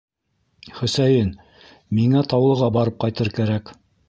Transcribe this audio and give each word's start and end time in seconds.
Хөсәйен, 0.79 1.29
миңә 1.99 2.25
Таулыға 2.35 2.71
барып 2.79 2.99
ҡайтыр 3.05 3.35
кәрәк. 3.39 3.77